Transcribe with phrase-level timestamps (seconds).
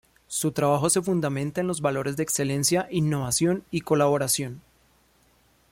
[0.27, 4.59] Su trabajo se fundamenta en los valores de excelencia, innovación y colaboración.